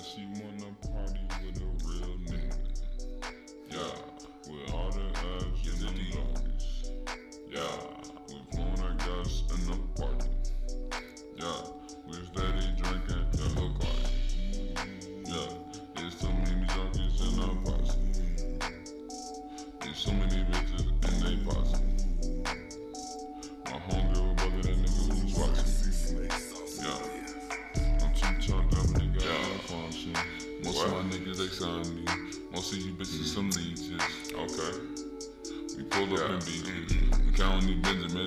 [0.00, 0.26] said she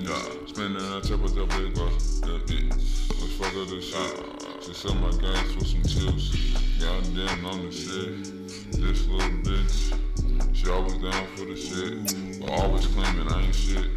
[0.00, 0.38] these Benjamin.
[0.40, 0.46] Yeah.
[0.46, 2.70] Spending that triple double across the bitch.
[3.20, 4.62] Let's fuck up this shit.
[4.62, 6.36] Just sell my guys for some chips.
[6.80, 8.24] Goddamn, I'm the shit.
[8.72, 9.98] This little bitch.
[10.52, 12.40] She always down for the shit.
[12.40, 13.90] But always claiming I ain't shit.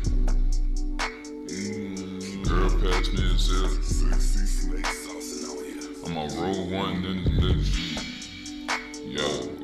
[2.47, 3.71] Girl, pass me a zip.
[6.05, 7.69] I'ma roll one in the bitch.
[9.05, 9.58] Yo,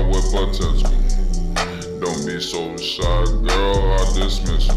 [0.00, 2.00] nigga with potential.
[2.00, 4.74] Don't be so shy, girl, I dismiss you.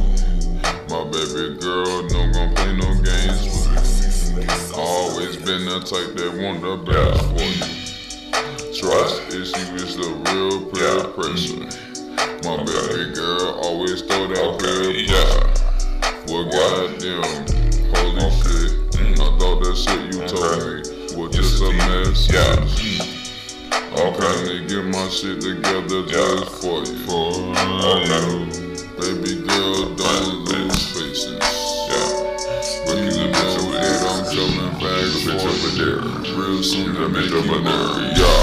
[0.90, 4.46] My baby girl, no gon' play no games with me.
[4.76, 7.68] Always been the type that want the best for you.
[8.74, 11.68] Trust issue is the real peer pressure.
[12.44, 15.50] My baby girl always throw that peer pressure.
[16.28, 17.24] Well, goddamn,
[17.96, 18.72] holy shit.
[19.20, 22.32] I thought that shit you told me was just a mess.
[22.32, 23.13] Yeah.
[23.96, 26.98] I'm trying to get my shit together just for you.
[27.06, 27.32] For
[28.10, 28.46] you.
[28.98, 31.30] Baby girl, don't lose patience.
[31.90, 32.10] Yeah.
[32.86, 36.02] But you the bitch over there, I'm coming back for over there.
[36.36, 38.18] Real soon, the bitch over there.
[38.18, 38.18] Yeah.
[38.18, 38.43] Yeah.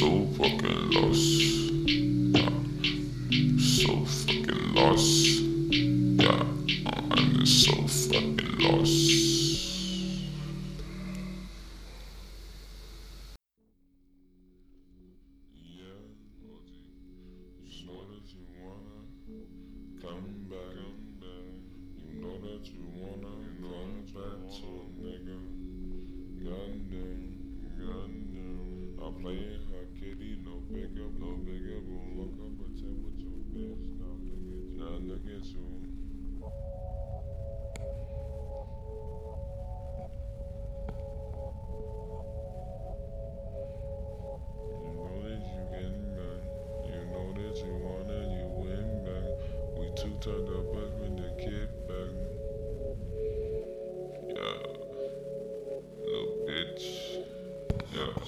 [0.00, 0.57] I'm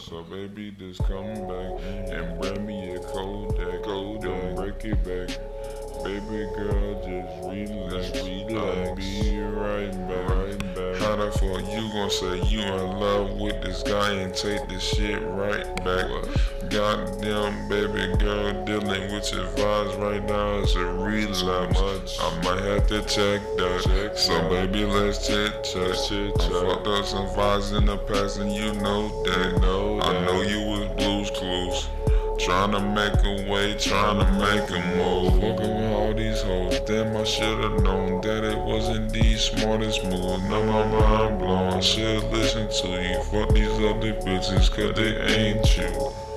[0.00, 1.80] so baby, just come back
[2.10, 3.82] and bring me a Kodak.
[3.82, 5.38] Kodak, Don't break it back.
[6.02, 8.10] Baby girl, just relax.
[8.10, 8.88] Just relax.
[8.88, 10.28] I'll be right back.
[10.30, 10.96] Right back.
[10.96, 14.82] How the fuck you gon' say you in love with this guy and take this
[14.82, 16.10] shit right back?
[16.70, 22.16] Goddamn, baby girl, dealing with your vibes right now is a relapse.
[22.20, 23.82] I might have to check that.
[23.84, 24.70] Check so that.
[24.70, 25.82] baby, let's chit chat.
[25.82, 29.52] I fucked up some vibes in the past and you know that.
[29.52, 31.88] You know I know you was blues clues.
[32.38, 35.32] Trying to make a way, trying to make a move.
[35.40, 40.40] Fucking with all these hoes, damn, I should've known that it wasn't the smartest move.
[40.44, 43.22] Now my mind blown, I should've listened to you.
[43.24, 46.29] Fuck these other bitches, cause they ain't you.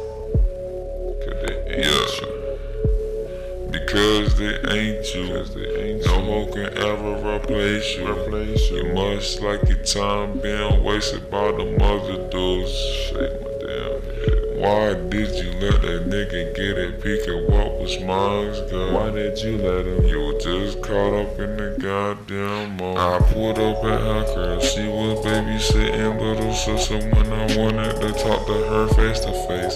[1.73, 2.27] Cause they ain't Yeah.
[2.27, 3.69] you.
[3.71, 5.43] Because they ain't you.
[5.43, 8.07] They ain't No hoe can ever replace you.
[8.11, 8.77] Replace you.
[8.77, 12.71] You must like your time being wasted by the mother dudes.
[12.71, 14.42] Shake my damn head.
[14.63, 18.93] Why did you let that nigga get a peek at what was mine's, girl?
[18.93, 20.05] Why did you let him?
[20.05, 22.97] You were just caught up in the goddamn moment.
[22.97, 24.61] I pulled up at her crib.
[24.61, 29.75] She was babysitting little sister when I wanted to talk to her face to face.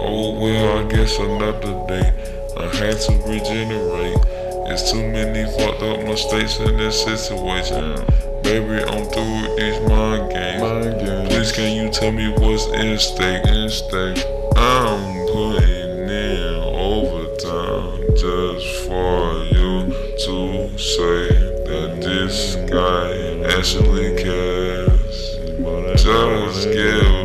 [0.00, 2.08] Oh well, I guess another day.
[2.56, 4.16] I had to regenerate.
[4.72, 8.25] It's too many fucked up mistakes in this situation.
[8.46, 10.62] Baby, I'm through with these mind games.
[10.62, 11.28] Mind games.
[11.28, 13.44] Please, can you tell me what's in stake?
[13.44, 14.24] In stake.
[14.54, 19.90] I'm putting in overtime just for you
[20.26, 21.26] to say
[21.66, 25.38] that this guy actually cares.
[26.00, 27.15] Just give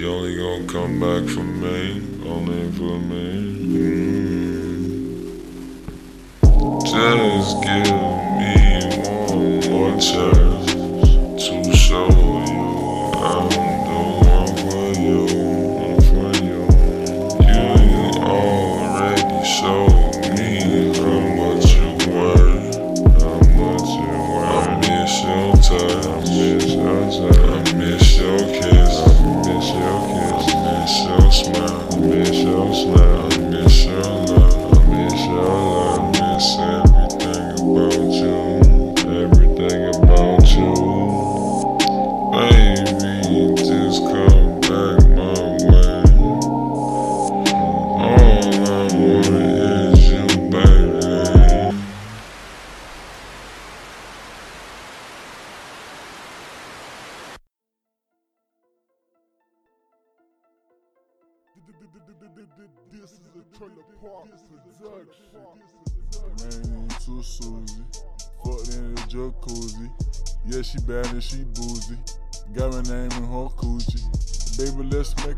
[0.00, 3.34] She only gonna come back for me, only for me.
[3.76, 4.00] Mm.
[6.86, 7.84] Just give
[8.38, 8.54] me
[9.28, 10.39] one more chance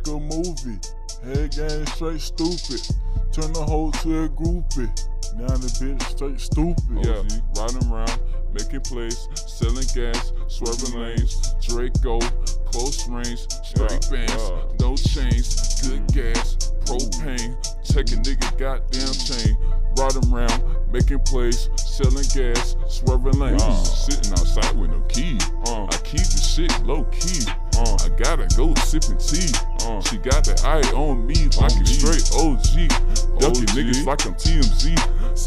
[0.06, 0.78] let's a movie.
[1.24, 2.82] Head game straight stupid.
[3.32, 4.90] Turn the hoe to a groupie.
[5.36, 6.76] Now the bitch straight stupid.
[6.90, 7.22] Yeah,
[7.56, 8.20] riding around,
[8.52, 12.20] making plays, selling gas, swerving lanes, Draco,
[12.66, 14.64] close range, straight Yeah, bands, yeah.
[14.80, 19.56] no chains, good gas, propane, take a nigga goddamn chain,
[19.96, 25.38] riding around, making plays, selling gas, swerving lanes, sitting outside with no key.
[25.66, 25.84] Uh.
[25.84, 27.46] I keep the shit low key.
[27.82, 27.98] Uh.
[28.04, 29.50] I gotta go sipping tea.
[29.82, 30.00] Uh.
[30.06, 32.86] She got the eye on me like it's straight OG.
[33.42, 34.94] Ducking niggas like I'm TMZ.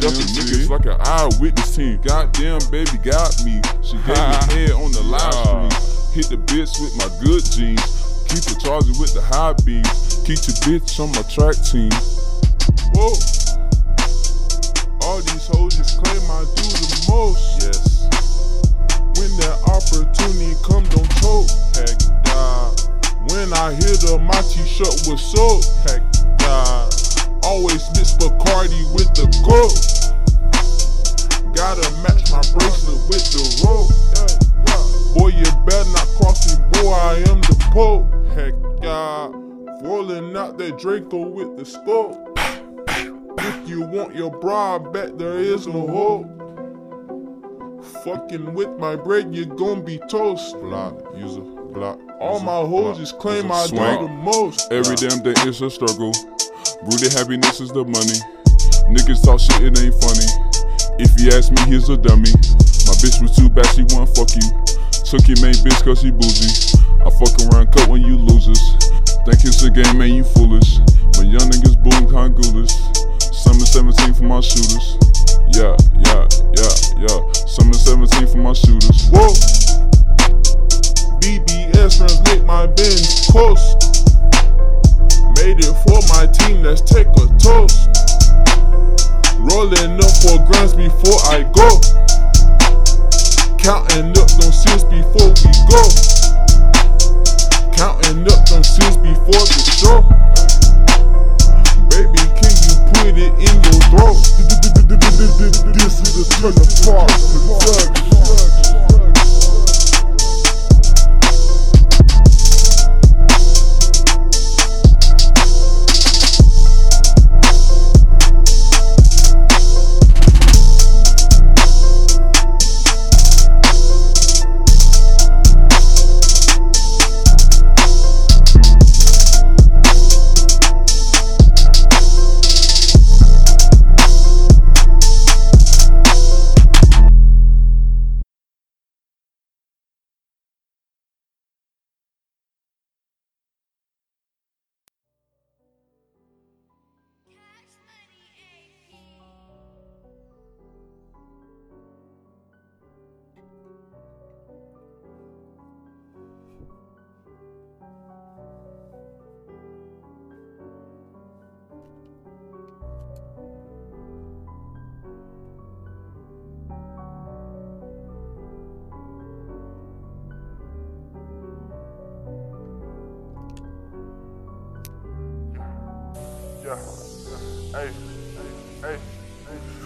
[0.03, 2.01] Ducking niggas like an eyewitness team.
[2.01, 3.61] Goddamn, baby got me.
[3.79, 5.71] She gave me head on the live stream.
[6.11, 7.83] Hit the bitch with my good jeans.
[8.27, 10.19] Keep it charging with the high beams.
[10.27, 11.91] Keep your bitch on my track team.
[12.91, 13.15] Whoa.
[15.07, 17.63] All these hoes just claim I do the most.
[17.63, 17.94] Yes.
[19.17, 21.49] When that opportunity come, don't choke.
[21.75, 22.71] Heck nah.
[23.31, 25.71] When I hit her, my t-shirt was soaked.
[25.87, 26.03] Heck
[26.41, 26.89] nah.
[27.43, 29.75] Always mix Bacardi with the coke.
[31.55, 33.91] Gotta match my bracelet with the rope.
[35.15, 38.11] Boy, you better not cross me, boy, I am the Pope.
[38.35, 38.53] Heck
[38.83, 39.31] yeah.
[39.87, 42.37] Rolling out that Draco with the scope.
[43.37, 46.34] If you want your bra back, there is no hope.
[48.05, 50.53] Fucking with my bread, you gon' be toast.
[50.61, 51.99] Block, use a block.
[52.21, 53.97] All my hoes just claim use a I swing.
[53.97, 54.71] do the most.
[54.71, 56.13] Every damn damn day it's a struggle.
[56.85, 58.21] Rooted happiness is the money.
[58.93, 60.29] Niggas talk shit, it ain't funny.
[61.01, 62.29] If you ask me, here's a dummy.
[62.85, 64.53] My bitch was too bad, she wanna fuck you.
[65.01, 66.77] Took your main bitch cause she bougie.
[67.01, 68.61] I fuck around, cut when you losers.
[69.25, 70.77] Think it's a game, man, you foolish.
[71.17, 72.69] When young niggas boom, kind ghoulish.
[73.33, 75.04] Summer 17 for my shooters.
[75.55, 76.73] Yeah, yeah, yeah,
[77.07, 77.19] yeah.
[77.45, 79.09] Summer 17 for my shooters.
[79.09, 79.31] Whoa.
[81.21, 83.79] BBS translate my Benz coast.
[85.39, 87.89] Made it for my team, let's take a toast.
[89.39, 91.79] Rolling up four grams before I go.
[93.61, 95.81] Counting up them seals before we go.
[97.73, 100.01] Counting up them seals before the show.
[101.89, 104.17] Baby, can you put it in throat?
[105.73, 108.64] This is the turn apart production.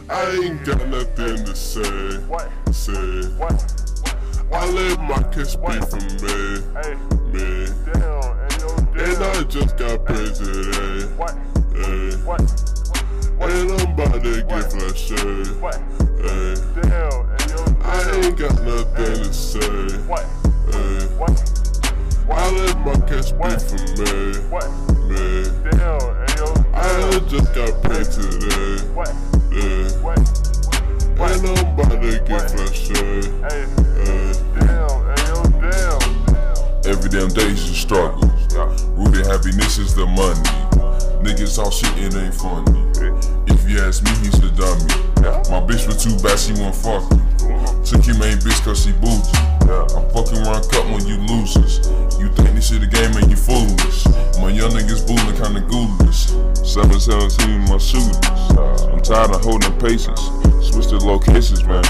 [0.09, 2.17] I ain't got nothing to say.
[2.27, 2.49] What?
[2.71, 2.93] Say,
[3.37, 3.53] What?
[4.51, 6.95] I let my kiss speak for me, Hey.
[7.31, 7.67] me.
[7.85, 8.33] Damn.
[8.41, 8.69] And yo,
[9.03, 11.35] And I just got paid today, What?
[11.75, 11.83] Eh.
[11.83, 12.15] hey.
[12.25, 12.41] What?
[13.41, 15.15] And I'm about to get flashy,
[15.61, 15.75] What?
[15.75, 16.25] hey.
[16.25, 16.55] Eh.
[16.55, 16.81] Eh.
[16.81, 17.29] Damn.
[17.29, 20.25] And yo, I ain't got nothing to say, What?
[20.71, 21.05] hey.
[21.17, 21.35] What?
[22.31, 24.69] I let my kiss speak for me, What?
[25.07, 25.43] me.
[25.69, 26.01] Damn.
[26.17, 29.13] And yo, I just got paid today, What?
[31.29, 31.39] Hey.
[31.39, 31.49] What?
[31.49, 33.65] And I'm about to get flashy, Hey.
[34.03, 34.33] hey.
[34.59, 34.89] Damn.
[35.09, 36.89] And yo, damn.
[36.89, 38.27] Every damn day's a struggle.
[38.95, 40.41] Rooted happiness is the money.
[41.23, 42.85] Niggas all shit, it ain't funny.
[43.47, 44.87] If you ask me, he's the dummy.
[45.49, 47.19] My bitch was too bad, she won't fuck you.
[47.83, 49.48] Took your main bitch cause she bougie.
[49.69, 51.85] I'm fucking around cut when you losers.
[52.17, 54.05] You think this shit a game and you foolish.
[54.41, 56.33] My young niggas bullin' kinda ghoulish.
[56.65, 58.17] 717 my shooters.
[58.89, 60.21] I'm tired of holding patience.
[60.65, 61.85] Switch the locations, man.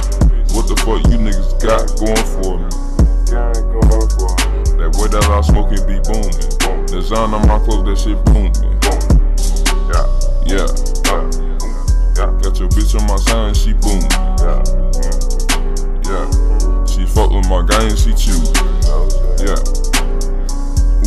[0.52, 2.70] What the fuck you niggas got going for me?
[4.76, 6.86] That way that I smoking be booming.
[6.88, 8.52] Design on my clothes, that shit booming.
[9.88, 10.06] Yeah.
[10.46, 10.68] Yeah.
[12.44, 13.16] Got your bitch on my
[13.48, 14.10] and she booming.
[16.04, 16.59] Yeah.
[17.00, 18.36] She fuck with my guy and she chew.
[19.40, 19.56] Yeah.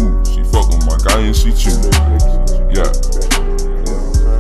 [0.01, 1.77] Ooh, she fuck with my guy and she chew.
[2.73, 2.89] Yeah.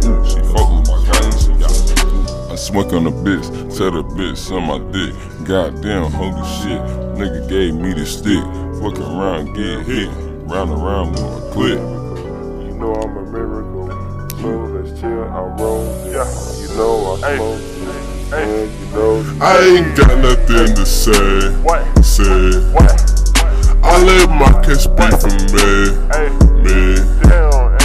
[0.08, 2.50] Ooh, she fuck with my guy and she yeah.
[2.50, 5.14] I smoke on the bitch, tell the bitch on my dick.
[5.46, 6.80] Goddamn, holy shit.
[7.20, 8.42] Nigga gave me the stick.
[8.80, 10.08] Fucking around, get hit.
[10.48, 11.78] Round around with my clip.
[11.78, 13.90] You know I'm a miracle.
[14.40, 15.84] So let's chill, I roll.
[16.06, 16.24] Yeah.
[16.62, 17.36] You know I Hey.
[17.36, 17.60] smoke.
[17.60, 18.11] Hey.
[18.34, 21.50] And you know I ain't got nothing to say.
[21.62, 21.84] What?
[22.04, 22.24] Say,
[22.72, 22.88] What?
[23.84, 26.30] I let my kiss speak for me, Hey.
[26.64, 26.96] me.
[27.28, 27.76] Damn.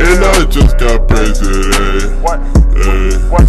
[0.00, 2.40] And I just got paid today, What?
[2.74, 3.14] hey.
[3.30, 3.46] What?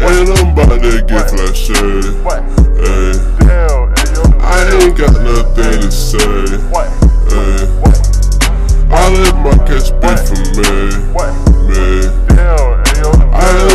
[0.00, 1.74] And I'm about to get flashy,
[2.22, 2.42] What?
[2.80, 3.12] hey.
[3.40, 4.40] Damn.
[4.40, 6.88] I ain't got nothing to say, What?
[7.28, 7.66] hey.
[7.82, 7.98] What?
[8.92, 11.49] I let my kiss speak for me, What?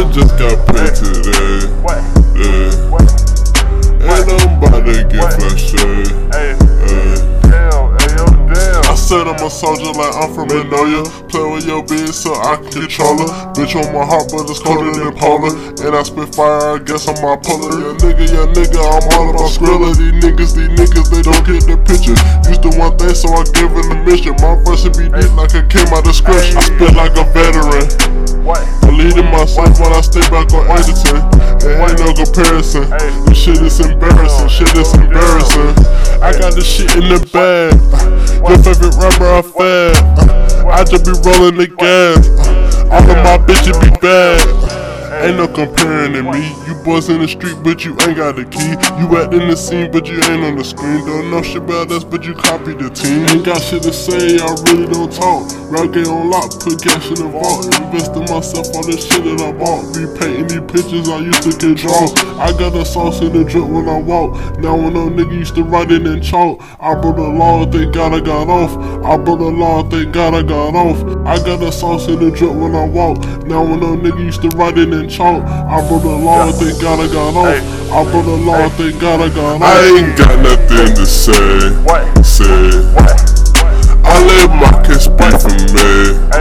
[0.05, 1.65] I just got paid today.
[1.81, 1.97] What?
[4.01, 5.81] And I'm about to get flashy,
[9.25, 11.03] said I'm a soldier like I'm from Manoia.
[11.29, 13.53] Play with your bitch so I can control her.
[13.53, 15.53] Bitch on my heart, but it's colder than polar.
[15.82, 17.74] And I spit fire, I guess I'm my puller.
[17.74, 19.96] Yeah, nigga, yeah, nigga, I'm all about Skrilla.
[19.98, 22.17] These niggas, these niggas, they don't get the picture.
[22.50, 24.36] Used to one thing, so I give them the mission.
[24.41, 24.55] My
[24.94, 26.58] be deep like it came out of scripture.
[26.58, 27.86] I spit like a veteran.
[28.46, 31.17] Leading myself when I stay back on editing.
[31.65, 32.86] It ain't no comparison.
[33.25, 34.50] This shit is embarrassing.
[34.50, 35.74] Shit is embarrassing.
[36.22, 37.74] I got this shit in the bag.
[38.46, 39.95] Your favorite rapper, I fed.
[40.67, 42.27] I just be rolling the gas.
[42.91, 44.75] All of my bitches be bad.
[45.25, 46.53] Ain't no comparing to me.
[46.67, 48.77] You boys in the street, but you ain't got the key.
[49.01, 51.03] You at in the scene, but you ain't on the screen.
[51.03, 53.25] Don't know shit about us, but you copy the team.
[53.34, 55.50] Ain't got shit to say, I really don't talk.
[55.91, 57.65] Game on lock, put cash in the vault.
[57.65, 59.86] Investing myself on the shit that I bought.
[59.94, 62.13] Be painting these pictures I used to control.
[62.39, 64.60] I got the sauce in the drip when I walk.
[64.60, 66.62] Now when no nigga used to write it in chalk.
[66.79, 68.77] I broke the law, thank God I got off.
[69.03, 71.01] I broke the law, thank God I got off.
[71.25, 73.17] I got the sauce in the drip when I walk.
[73.46, 75.14] Now when no nigga used to write it in chalk.
[75.24, 77.48] I broke the law, thank God I got off.
[77.91, 79.62] I broke the law, thank God I got off.
[79.62, 81.72] I ain't got nothing to say.
[82.22, 82.45] Say.
[84.03, 85.65] I let my kids speak for me.
[85.72, 86.35] Me.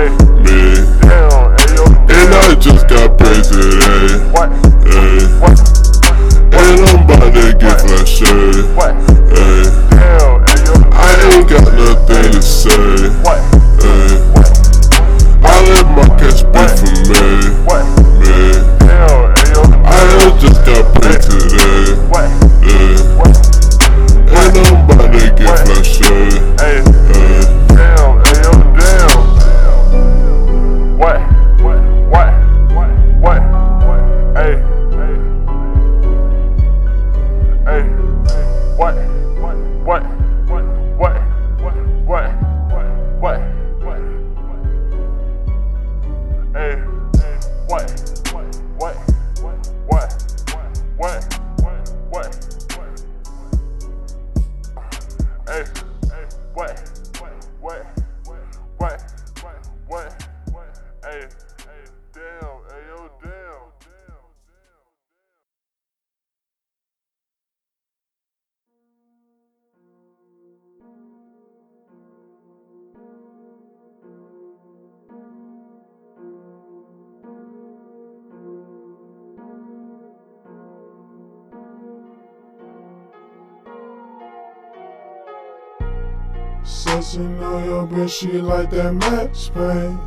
[86.67, 89.99] Since on your bitch, she like that Max Payne.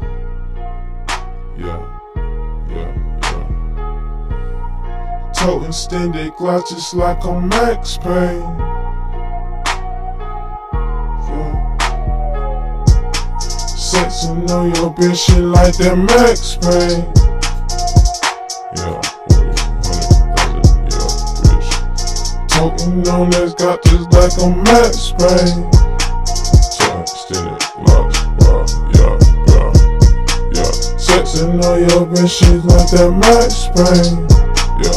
[1.56, 1.80] Yeah,
[2.68, 2.92] yeah,
[3.22, 3.48] yeah.
[5.36, 8.00] Toting extended clutches like a Max.
[8.04, 8.44] Yeah.
[13.78, 14.34] Since you
[14.66, 17.06] your bitch, she like that Max Payne.
[18.78, 19.54] Yeah, 40,
[20.34, 21.06] 100,000, yeah,
[21.46, 21.70] bitch.
[22.50, 25.87] Toting on that's got just like a Max Payne.
[31.28, 34.24] Sexing on your bitch, she like that Max Payne.
[34.80, 34.96] Yeah,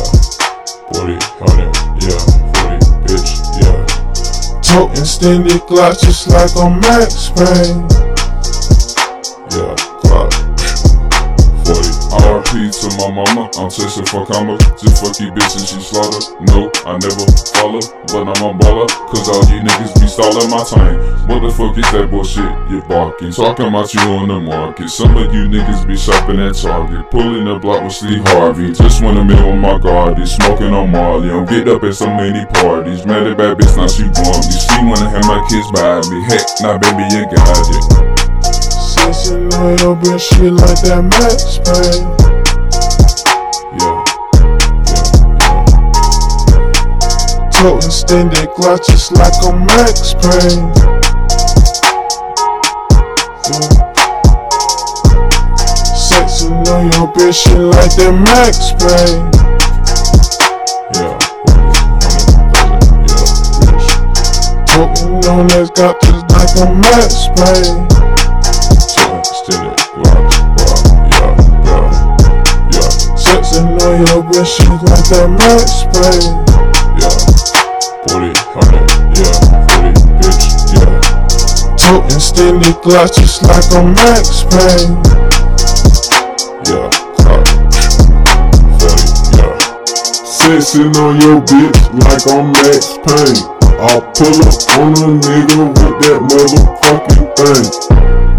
[0.95, 1.75] 40, 100,
[2.07, 2.23] yeah,
[2.55, 3.83] 40, bitch, yeah.
[4.63, 8.00] Tote extended Glock just like a Max Payne.
[12.81, 14.57] To my mama, I'm chasing for comma.
[14.81, 16.21] Just fuck you bitches, she slaughter.
[16.49, 18.89] No, I never follow, but I'm a baller.
[19.13, 20.97] Cause all you niggas be stalling my time.
[21.29, 23.33] What the fuck is that bullshit you barking?
[23.33, 24.89] Talking about you on the market.
[24.89, 27.11] Some of you niggas be shopping at Target.
[27.11, 28.73] Pulling the block with Steve Harvey.
[28.73, 30.25] Just a meal with my guardy.
[30.25, 31.31] Smoking on Marley.
[31.31, 33.05] I'm get up at so many parties.
[33.05, 34.57] Mad at bad bitch, now she want me.
[34.57, 36.25] She wanna have my kids by me.
[36.33, 38.21] Heck, now baby, you got it.
[39.51, 42.20] Know your bitch, she like that Max Payne.
[47.61, 50.73] Tote extended Glock just like a Max Payne.
[53.45, 53.61] Yeah.
[55.95, 59.29] Sex, you know your bitch, she like that Max Payne.
[60.97, 61.21] Yeah,
[62.65, 64.65] 100,000.
[64.65, 67.85] Toting on that's got just like a Max Payne.
[68.97, 69.37] Glocks,
[70.01, 70.33] wow,
[71.13, 71.37] yeah,
[71.69, 71.93] yeah,
[72.73, 72.89] yeah.
[73.21, 76.49] Sexing on your bitch, she like that Max Payne.
[81.91, 84.95] Tote extended Glocks just like a Max Payne.
[86.71, 86.87] Yeah,
[87.27, 87.51] 40,
[89.35, 89.59] yeah.
[91.03, 93.43] On your bitch like I'm Max Payne.
[93.83, 97.67] I'll pull up on a nigga with that motherfucking thing.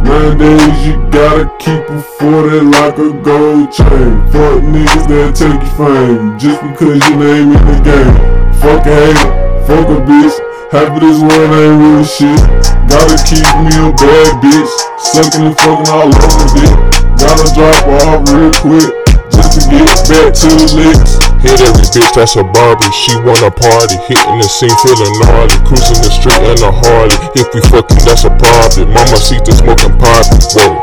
[0.05, 4.31] Nowadays you gotta keep a 40 like a gold chain.
[4.31, 8.15] Fuck niggas that take your fame just because your name in the game.
[8.61, 10.50] Fuck a hater, fuck a bitch.
[10.71, 12.39] Half of this world ain't real shit.
[12.88, 14.71] Gotta keep me a bad bitch.
[15.03, 16.75] Sucking and fucking all over it.
[17.19, 18.88] Gotta drop off real quick
[19.36, 21.19] just to get back to the licks.
[21.43, 22.88] Hit every bitch that's a Barbie.
[22.95, 23.99] She wanna party.
[24.07, 25.60] Hitting the scene feeling gnarly.
[25.67, 27.19] Cruising the street in a Harley.
[27.36, 28.95] If we fucking, that's a problem.
[28.95, 30.39] Mama see the smoking poppy.
[30.55, 30.79] Whoa.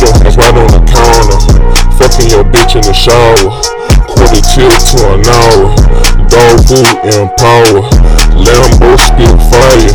[0.00, 1.40] don't have right on the counter.
[2.00, 3.52] Fucking your bitch in the shower.
[4.08, 5.76] Quarter till to an hour.
[6.32, 8.19] Dog food and power.
[8.44, 9.92] Lambo spit fire.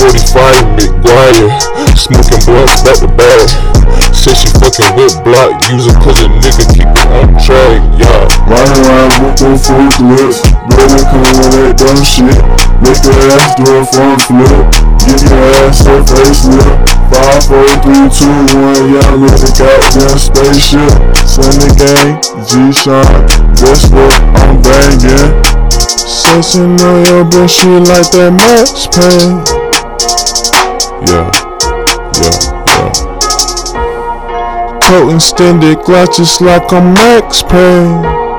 [0.00, 1.48] 45 McGuire.
[1.96, 3.70] Smoking blunts back to back.
[4.14, 8.28] Said she fucking with block cause a nigga keep it on track, yeah.
[8.48, 10.44] Riding around with them full clips.
[10.68, 12.36] Brother come with that dumb shit.
[12.80, 14.56] Make your ass do a front flip.
[15.00, 17.00] Give your ass a facelift.
[17.12, 18.92] Five, four, three, two, one.
[18.92, 20.92] Yeah, I'm in the goddamn spaceship.
[21.24, 23.24] Send the gang, G-Shine.
[23.56, 24.12] Guess what?
[24.36, 25.59] I'm banging.
[26.10, 29.38] Session on your bitch, she like that Max Payne.
[31.06, 31.30] Yeah,
[32.18, 32.90] yeah, yeah.
[34.80, 38.29] Toting extended clutches like a Max Payne.